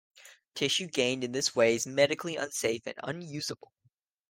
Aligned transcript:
Tissue 0.55 0.87
gained 0.87 1.23
in 1.23 1.31
this 1.31 1.55
way 1.55 1.75
is 1.75 1.85
medically 1.85 2.35
unsafe 2.35 2.87
and 2.87 2.95
unusable. 3.03 3.71